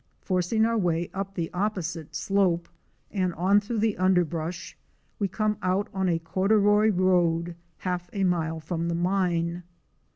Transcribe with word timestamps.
Forcing 0.23 0.65
our 0.65 0.79
way 0.79 1.11
up 1.13 1.35
the 1.35 1.51
opposite 1.53 2.15
slope 2.15 2.67
and 3.11 3.35
on 3.35 3.59
through 3.59 3.77
the 3.77 3.99
underbrush 3.99 4.75
we 5.19 5.27
come 5.27 5.59
out 5.61 5.89
on 5.93 6.07
the 6.07 6.17
corduroy 6.17 6.89
road 6.89 7.53
half 7.77 8.09
a 8.11 8.23
mile 8.23 8.59
from 8.59 8.87
the 8.87 8.95
mine. 8.95 9.61